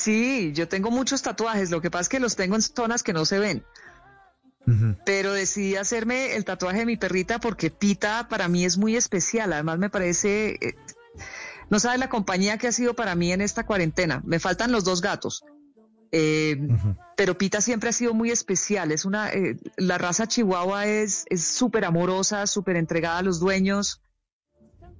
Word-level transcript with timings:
Sí, 0.00 0.52
yo 0.54 0.66
tengo 0.66 0.90
muchos 0.90 1.20
tatuajes, 1.20 1.70
lo 1.70 1.82
que 1.82 1.90
pasa 1.90 2.02
es 2.02 2.08
que 2.08 2.20
los 2.20 2.34
tengo 2.34 2.54
en 2.54 2.62
zonas 2.62 3.02
que 3.02 3.12
no 3.12 3.26
se 3.26 3.38
ven. 3.38 3.64
Pero 5.04 5.32
decidí 5.32 5.76
hacerme 5.76 6.36
el 6.36 6.44
tatuaje 6.44 6.80
de 6.80 6.86
mi 6.86 6.96
perrita 6.96 7.38
porque 7.38 7.70
Pita 7.70 8.28
para 8.28 8.48
mí 8.48 8.64
es 8.64 8.78
muy 8.78 8.96
especial. 8.96 9.52
Además 9.52 9.78
me 9.78 9.90
parece, 9.90 10.58
eh, 10.60 10.76
no 11.70 11.80
sabes 11.80 11.98
la 11.98 12.08
compañía 12.08 12.56
que 12.56 12.68
ha 12.68 12.72
sido 12.72 12.94
para 12.94 13.14
mí 13.14 13.32
en 13.32 13.40
esta 13.40 13.66
cuarentena. 13.66 14.22
Me 14.24 14.38
faltan 14.38 14.70
los 14.70 14.84
dos 14.84 15.02
gatos. 15.02 15.44
Eh, 16.12 16.56
pero 17.16 17.36
Pita 17.36 17.60
siempre 17.60 17.90
ha 17.90 17.92
sido 17.92 18.14
muy 18.14 18.30
especial. 18.30 18.92
Es 18.92 19.04
una, 19.04 19.30
eh, 19.32 19.58
la 19.76 19.98
raza 19.98 20.28
Chihuahua 20.28 20.86
es 20.86 21.26
súper 21.36 21.84
amorosa, 21.84 22.46
súper 22.46 22.76
entregada 22.76 23.18
a 23.18 23.22
los 23.22 23.40
dueños. 23.40 24.00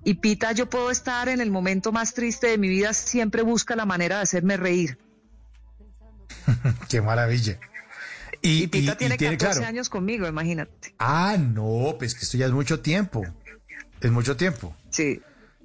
Y 0.04 0.14
Pita, 0.14 0.52
yo 0.52 0.68
puedo 0.68 0.90
estar 0.90 1.28
en 1.28 1.40
el 1.40 1.50
momento 1.50 1.92
más 1.92 2.14
triste 2.14 2.48
de 2.48 2.58
mi 2.58 2.68
vida, 2.68 2.92
siempre 2.94 3.42
busca 3.42 3.76
la 3.76 3.84
manera 3.84 4.16
de 4.16 4.22
hacerme 4.22 4.56
reír. 4.56 4.98
Qué 6.88 7.00
maravilla. 7.02 7.58
Y, 8.42 8.68
Pita 8.68 8.96
tiene, 8.96 9.18
14 9.18 9.64
años 9.64 9.90
conmigo, 9.90 10.26
imagínate. 10.26 10.94
Ah, 10.98 11.36
no, 11.38 11.96
pues 11.98 12.14
que 12.14 12.24
esto 12.24 12.38
ya 12.38 12.46
es 12.46 12.52
mucho 12.52 12.80
tiempo. 12.80 13.22
Es 14.00 14.10
mucho 14.10 14.36
tiempo. 14.36 14.74
Sí. 14.88 15.20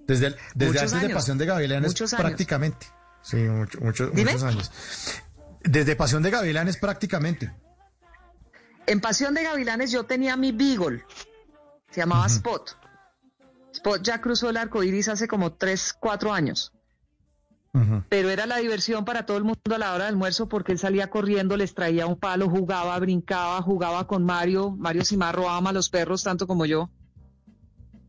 Desde, 0.08 0.36
desde 0.54 0.80
antes 0.80 1.02
de 1.02 1.10
Pasión 1.10 1.38
de 1.38 1.46
Gavilanes 1.46 1.94
prácticamente. 2.12 2.88
Sí, 3.22 3.38
muchos 3.80 4.44
años. 4.44 4.72
Desde 5.64 5.96
Pasión 5.96 6.22
de 6.22 6.32
Gavilanes 6.32 6.78
prácticamente. 6.78 7.52
En 8.88 9.00
Pasión 9.00 9.34
de 9.34 9.44
Gavilanes 9.44 9.92
yo 9.92 10.04
tenía 10.04 10.36
mi 10.36 10.52
Beagle. 10.52 11.04
Se 11.90 12.02
llamaba 12.02 12.28
Spot. 12.28 12.78
Spot 13.76 14.02
ya 14.02 14.22
cruzó 14.22 14.50
el 14.50 14.58
arco 14.58 14.84
iris 14.84 15.10
hace 15.10 15.28
como 15.28 15.54
3, 15.54 15.98
4 16.00 16.34
años. 16.34 16.72
Pero 18.08 18.30
era 18.30 18.46
la 18.46 18.56
diversión 18.56 19.04
para 19.04 19.26
todo 19.26 19.36
el 19.36 19.44
mundo 19.44 19.76
a 19.76 19.78
la 19.78 19.94
hora 19.94 20.06
del 20.06 20.14
almuerzo 20.14 20.48
porque 20.48 20.72
él 20.72 20.80
salía 20.80 21.10
corriendo, 21.10 21.58
les 21.58 21.74
traía 21.74 22.08
un 22.08 22.18
palo, 22.18 22.50
jugaba, 22.50 22.98
brincaba, 23.00 23.62
jugaba 23.62 24.08
con 24.08 24.24
Mario. 24.24 24.72
Mario 24.72 25.04
Cimarro 25.04 25.50
ama 25.50 25.72
a 25.72 25.74
los 25.74 25.90
perros 25.90 26.24
tanto 26.24 26.48
como 26.48 26.66
yo. 26.66 26.90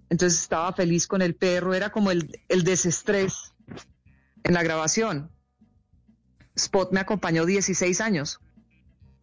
Entonces 0.09 0.41
estaba 0.41 0.73
feliz 0.73 1.09
con 1.09 1.21
el 1.21 1.35
perro, 1.35 1.75
era 1.75 1.91
como 1.91 2.13
el, 2.13 2.41
el 2.49 2.63
desestrés 2.63 3.55
en 4.45 4.55
la 4.55 4.63
grabación. 4.63 5.33
Spot 6.55 6.93
me 6.93 7.01
acompañó 7.01 7.45
16 7.45 8.01
años. 8.01 8.39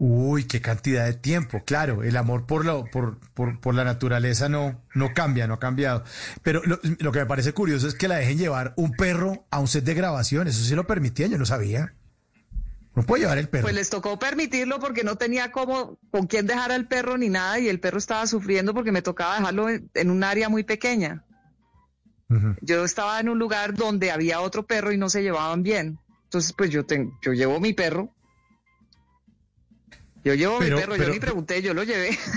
Uy, 0.05 0.43
qué 0.43 0.59
cantidad 0.59 1.05
de 1.05 1.13
tiempo. 1.13 1.63
Claro, 1.63 2.03
el 2.03 2.17
amor 2.17 2.45
por, 2.45 2.65
lo, 2.65 2.83
por, 2.91 3.19
por, 3.33 3.73
la 3.73 3.85
naturaleza 3.85 4.49
no, 4.49 4.83
no 4.93 5.13
cambia, 5.13 5.47
no 5.47 5.53
ha 5.53 5.59
cambiado. 5.61 6.03
Pero 6.41 6.61
lo, 6.65 6.81
que 7.13 7.19
me 7.19 7.25
parece 7.25 7.53
curioso 7.53 7.87
es 7.87 7.95
que 7.95 8.09
la 8.09 8.17
dejen 8.17 8.37
llevar 8.37 8.73
un 8.75 8.91
perro 8.91 9.45
a 9.49 9.59
un 9.59 9.69
set 9.69 9.85
de 9.85 9.93
grabación. 9.93 10.49
Eso 10.49 10.61
sí 10.61 10.75
lo 10.75 10.85
permitían, 10.85 11.31
yo 11.31 11.37
no 11.37 11.45
sabía. 11.45 11.93
No 12.95 13.03
puede 13.03 13.21
llevar 13.21 13.37
el 13.37 13.47
perro. 13.47 13.63
Pues 13.63 13.75
les 13.75 13.89
tocó 13.89 14.19
permitirlo 14.19 14.77
porque 14.81 15.05
no 15.05 15.15
tenía 15.15 15.53
cómo, 15.53 15.97
con 16.11 16.27
quién 16.27 16.47
dejar 16.47 16.73
al 16.73 16.85
perro 16.89 17.17
ni 17.17 17.29
nada 17.29 17.59
y 17.59 17.69
el 17.69 17.79
perro 17.79 17.97
estaba 17.97 18.27
sufriendo 18.27 18.73
porque 18.73 18.91
me 18.91 19.03
tocaba 19.03 19.37
dejarlo 19.37 19.69
en, 19.69 20.11
un 20.11 20.21
área 20.25 20.49
muy 20.49 20.65
pequeña. 20.65 21.23
Yo 22.59 22.83
estaba 22.83 23.21
en 23.21 23.29
un 23.29 23.39
lugar 23.39 23.73
donde 23.73 24.11
había 24.11 24.41
otro 24.41 24.65
perro 24.65 24.91
y 24.91 24.97
no 24.97 25.09
se 25.09 25.21
llevaban 25.23 25.63
bien. 25.63 25.97
Entonces, 26.25 26.51
pues 26.51 26.71
yo, 26.71 26.85
tengo, 26.85 27.17
yo 27.21 27.31
llevo 27.31 27.61
mi 27.61 27.71
perro 27.71 28.13
yo 30.23 30.33
llevo 30.33 30.59
mi 30.59 30.69
perro, 30.69 30.95
yo 30.95 31.09
ni 31.09 31.19
pregunté, 31.19 31.61
yo 31.61 31.73
lo 31.73 31.83
llevé. 31.83 32.17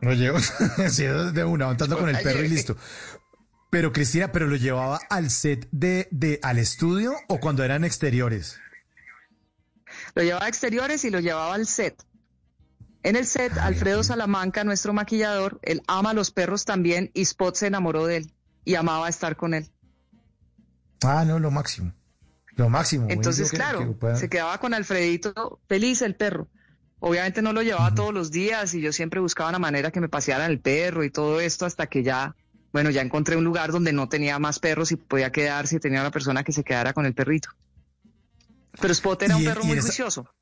Lo 0.00 0.14
llevo, 0.14 0.38
sí, 0.88 1.04
de 1.04 1.44
una, 1.44 1.66
avanzando 1.66 1.96
con 1.98 2.08
el 2.08 2.20
perro 2.22 2.42
y 2.42 2.48
listo. 2.48 2.76
Pero 3.70 3.92
Cristina, 3.92 4.32
¿pero 4.32 4.48
lo 4.48 4.56
llevaba 4.56 4.98
al 5.08 5.30
set 5.30 5.68
de, 5.70 6.08
de, 6.10 6.40
al 6.42 6.58
estudio 6.58 7.14
o 7.28 7.38
cuando 7.38 7.62
eran 7.62 7.84
exteriores? 7.84 8.58
Lo 10.14 10.22
llevaba 10.22 10.46
a 10.46 10.48
exteriores 10.48 11.04
y 11.04 11.10
lo 11.10 11.20
llevaba 11.20 11.54
al 11.54 11.66
set. 11.66 12.02
En 13.02 13.16
el 13.16 13.26
set, 13.26 13.56
Alfredo 13.58 14.02
Salamanca, 14.02 14.64
nuestro 14.64 14.92
maquillador, 14.92 15.58
él 15.62 15.82
ama 15.86 16.10
a 16.10 16.14
los 16.14 16.30
perros 16.30 16.64
también 16.64 17.10
y 17.14 17.22
Spot 17.22 17.54
se 17.54 17.66
enamoró 17.66 18.06
de 18.06 18.18
él 18.18 18.34
y 18.64 18.76
amaba 18.76 19.08
estar 19.08 19.36
con 19.36 19.54
él. 19.54 19.70
Ah, 21.02 21.24
no, 21.24 21.38
lo 21.38 21.50
máximo. 21.50 21.92
Lo 22.56 22.68
máximo. 22.68 23.06
Entonces, 23.08 23.50
claro, 23.50 23.96
se 24.14 24.28
quedaba 24.28 24.58
con 24.58 24.74
Alfredito 24.74 25.60
feliz 25.66 26.02
el 26.02 26.14
perro. 26.14 26.48
Obviamente 27.04 27.42
no 27.42 27.52
lo 27.52 27.62
llevaba 27.62 27.92
todos 27.96 28.14
los 28.14 28.30
días 28.30 28.74
y 28.74 28.80
yo 28.80 28.92
siempre 28.92 29.18
buscaba 29.18 29.48
una 29.48 29.58
manera 29.58 29.90
que 29.90 30.00
me 30.00 30.08
pasearan 30.08 30.52
el 30.52 30.60
perro 30.60 31.02
y 31.02 31.10
todo 31.10 31.40
esto 31.40 31.66
hasta 31.66 31.88
que 31.88 32.04
ya, 32.04 32.36
bueno, 32.72 32.90
ya 32.90 33.02
encontré 33.02 33.36
un 33.36 33.42
lugar 33.42 33.72
donde 33.72 33.92
no 33.92 34.08
tenía 34.08 34.38
más 34.38 34.60
perros 34.60 34.92
y 34.92 34.96
podía 34.96 35.32
quedarse 35.32 35.74
y 35.74 35.80
tenía 35.80 36.00
una 36.00 36.12
persona 36.12 36.44
que 36.44 36.52
se 36.52 36.62
quedara 36.62 36.92
con 36.92 37.04
el 37.04 37.12
perrito. 37.12 37.48
Pero 38.80 38.92
Spot 38.92 39.20
era 39.20 39.36
un 39.36 39.44
perro 39.44 39.64
muy 39.64 39.80
juicioso. 39.80 40.32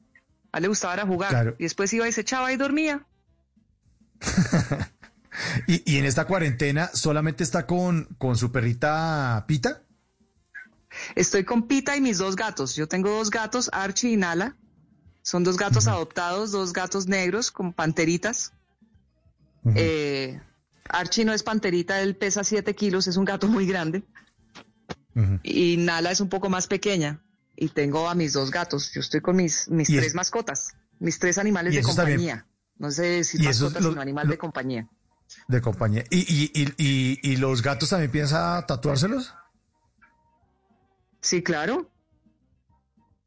A 0.53 0.59
él 0.59 0.63
le 0.65 0.69
gustaba 0.69 1.01
jugar. 1.07 1.57
Y 1.59 1.63
después 1.63 1.91
iba 1.95 2.07
y 2.07 2.13
se 2.13 2.21
echaba 2.21 2.53
y 2.53 2.59
dormía. 2.59 3.07
¿Y, 5.67 5.97
en 5.97 6.05
esta 6.05 6.27
cuarentena 6.27 6.91
solamente 6.93 7.43
está 7.43 7.67
con, 7.67 8.05
con 8.19 8.37
su 8.37 8.53
perrita 8.53 9.47
Pita? 9.49 9.81
Estoy 11.15 11.45
con 11.45 11.67
Pita 11.67 11.97
y 11.97 12.03
mis 12.03 12.19
dos 12.19 12.37
gatos. 12.37 12.77
Yo 12.77 12.87
tengo 12.87 13.09
dos 13.09 13.31
gatos, 13.31 13.71
Archie 13.73 14.11
y 14.11 14.17
Nala. 14.19 14.59
Son 15.23 15.45
dos 15.45 15.57
gatos 15.57 15.87
adoptados, 15.87 16.51
dos 16.51 16.73
gatos 16.73 17.07
negros 17.07 17.51
con 17.51 17.73
panteritas. 17.73 18.53
Eh, 19.75 20.41
Archie 20.89 21.25
no 21.25 21.33
es 21.33 21.43
panterita, 21.43 22.01
él 22.01 22.17
pesa 22.17 22.43
7 22.43 22.75
kilos, 22.75 23.07
es 23.07 23.17
un 23.17 23.25
gato 23.25 23.47
muy 23.49 23.67
grande. 23.67 24.03
Y 25.43 25.77
Nala 25.77 26.11
es 26.11 26.21
un 26.21 26.29
poco 26.29 26.49
más 26.49 26.67
pequeña. 26.67 27.23
Y 27.57 27.69
tengo 27.69 28.09
a 28.09 28.15
mis 28.15 28.33
dos 28.33 28.51
gatos. 28.51 28.91
Yo 28.93 29.01
estoy 29.01 29.21
con 29.21 29.37
mis, 29.37 29.69
mis 29.69 29.89
tres 29.89 30.15
mascotas, 30.15 30.75
mis 30.99 31.19
tres 31.19 31.37
animales 31.37 31.75
de 31.75 31.83
compañía. 31.83 32.47
No 32.79 32.91
sé 32.91 33.23
si 33.25 33.39
mascotas, 33.39 33.85
sino 33.85 34.01
animal 34.01 34.29
de 34.29 34.39
compañía. 34.39 34.89
De 35.47 35.61
compañía. 35.61 36.05
¿Y, 36.11 36.21
y, 36.21 36.75
y, 36.79 37.21
y, 37.23 37.37
los 37.37 37.63
gatos 37.63 37.91
también 37.91 38.11
piensa 38.11 38.65
tatuárselos? 38.67 39.35
Sí, 41.21 41.43
claro. 41.43 41.91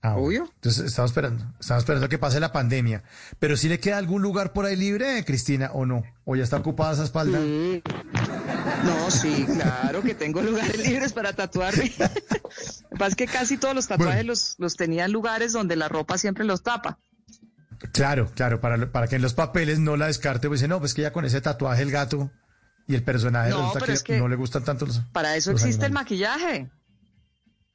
Ah, 0.05 0.17
Obvio. 0.17 0.49
Entonces 0.55 0.83
estamos 0.83 1.11
esperando, 1.11 1.45
estamos 1.61 1.83
esperando 1.83 2.09
que 2.09 2.17
pase 2.17 2.41
la 2.41 2.51
pandemia. 2.51 3.03
Pero 3.39 3.55
si 3.55 3.69
le 3.69 3.79
queda 3.79 3.97
algún 3.97 4.21
lugar 4.21 4.51
por 4.51 4.65
ahí 4.65 4.75
libre, 4.75 5.23
Cristina, 5.23 5.71
o 5.71 5.85
no, 5.85 6.03
o 6.25 6.35
ya 6.35 6.43
está 6.43 6.57
ocupada 6.57 6.91
esa 6.91 7.05
espalda. 7.05 7.39
No, 7.39 9.09
sí, 9.09 9.45
claro 9.45 10.03
que 10.03 10.13
tengo 10.13 10.41
lugares 10.41 10.77
libres 10.85 11.13
para 11.13 11.31
tatuarme. 11.31 11.93
Lo 11.97 12.09
que 12.09 12.95
pasa 12.97 13.07
es 13.07 13.15
que 13.15 13.27
casi 13.27 13.57
todos 13.57 13.73
los 13.73 13.87
tatuajes 13.87 14.25
los, 14.25 14.55
los 14.57 14.75
tenía 14.75 15.05
en 15.05 15.13
lugares 15.13 15.53
donde 15.53 15.77
la 15.77 15.87
ropa 15.87 16.17
siempre 16.17 16.43
los 16.43 16.63
tapa. 16.63 16.99
Claro, 17.93 18.29
claro, 18.35 18.59
para, 18.59 18.91
para 18.91 19.07
que 19.07 19.15
en 19.15 19.21
los 19.21 19.33
papeles 19.33 19.79
no 19.79 19.95
la 19.95 20.07
descarte, 20.07 20.49
pues 20.49 20.67
no, 20.67 20.79
pues 20.81 20.93
que 20.93 21.03
ya 21.03 21.13
con 21.13 21.23
ese 21.23 21.39
tatuaje 21.39 21.81
el 21.81 21.91
gato 21.91 22.29
y 22.87 22.95
el 22.95 23.03
personaje 23.03 23.51
no, 23.51 23.71
que, 24.03 24.19
no 24.19 24.27
le 24.27 24.35
gustan 24.35 24.65
tanto 24.65 24.85
los. 24.85 24.99
Para 25.13 25.37
eso 25.37 25.51
existe 25.51 25.85
el 25.85 25.93
maquillaje. 25.93 26.69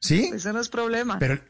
¿Sí? 0.01 0.31
Eso 0.33 0.53
no 0.53 0.61
es 0.61 0.69
problema. 0.69 1.19
Pero 1.19 1.41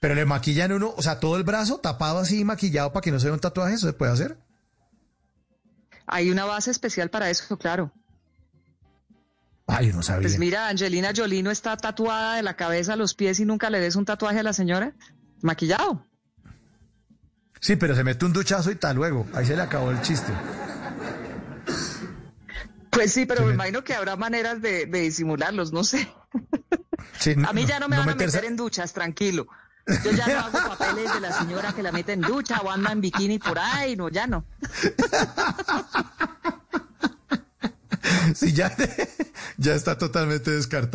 pero 0.00 0.14
le 0.14 0.24
maquillan 0.24 0.72
uno, 0.72 0.94
o 0.96 1.02
sea, 1.02 1.20
todo 1.20 1.36
el 1.36 1.44
brazo 1.44 1.78
tapado 1.78 2.18
así, 2.18 2.44
maquillado 2.44 2.92
para 2.92 3.02
que 3.02 3.10
no 3.10 3.18
se 3.18 3.26
vea 3.26 3.34
un 3.34 3.40
tatuaje, 3.40 3.74
¿eso 3.74 3.86
se 3.86 3.92
puede 3.92 4.12
hacer? 4.12 4.38
Hay 6.06 6.30
una 6.30 6.44
base 6.44 6.70
especial 6.70 7.10
para 7.10 7.28
eso, 7.30 7.56
claro. 7.58 7.92
Ay, 9.66 9.88
yo 9.88 9.92
no 9.92 10.02
sabía. 10.02 10.22
Pues 10.22 10.38
mira, 10.38 10.68
Angelina 10.68 11.12
Jolino 11.14 11.50
está 11.50 11.76
tatuada 11.76 12.36
de 12.36 12.42
la 12.42 12.54
cabeza 12.54 12.94
a 12.94 12.96
los 12.96 13.14
pies 13.14 13.38
y 13.40 13.44
nunca 13.44 13.68
le 13.68 13.80
ves 13.80 13.96
un 13.96 14.06
tatuaje 14.06 14.38
a 14.38 14.42
la 14.42 14.54
señora. 14.54 14.94
Maquillado. 15.42 16.06
Sí, 17.60 17.76
pero 17.76 17.94
se 17.94 18.02
mete 18.02 18.24
un 18.24 18.32
duchazo 18.32 18.70
y 18.70 18.76
tal 18.76 18.96
luego. 18.96 19.26
Ahí 19.34 19.44
se 19.44 19.54
le 19.54 19.62
acabó 19.62 19.90
el 19.90 20.00
chiste. 20.00 20.32
Pues 22.90 23.12
sí, 23.12 23.26
pero 23.26 23.44
me... 23.44 23.52
imagino 23.52 23.84
que 23.84 23.94
habrá 23.94 24.16
maneras 24.16 24.62
de, 24.62 24.86
disimularlos, 24.86 25.72
no 25.72 25.84
sé. 25.84 26.08
a 27.46 27.52
mí 27.52 27.66
ya 27.66 27.78
no 27.78 27.88
me 27.88 27.98
van 27.98 28.08
a 28.08 28.14
meter 28.14 28.44
en 28.46 28.56
duchas, 28.56 28.94
tranquilo. 28.94 29.46
Yo 30.04 30.10
ya 30.12 30.26
no 30.26 30.38
hago 30.40 30.76
papeles 30.76 31.12
de 31.12 31.20
la 31.20 31.32
señora 31.32 31.72
que 31.72 31.82
la 31.82 31.92
mete 31.92 32.12
en 32.12 32.20
ducha 32.20 32.60
o 32.60 32.70
anda 32.70 32.92
en 32.92 33.00
bikini 33.00 33.38
por 33.38 33.58
ahí, 33.58 33.96
no, 33.96 34.08
ya 34.08 34.26
no. 34.26 34.44
Sí, 38.34 38.52
ya, 38.52 38.74
ya 39.56 39.74
está 39.74 39.98
totalmente 39.98 40.50
descartado. 40.50 40.88